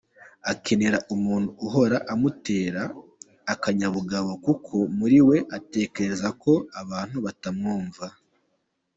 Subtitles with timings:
[0.51, 2.83] Akenera umuntu uhora umutera
[3.53, 8.05] akanyabugabo kuko muri we atekereza ko abantu batamwumva.